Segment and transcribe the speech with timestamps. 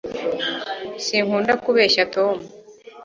[1.05, 2.35] sinkunda kubeshya tom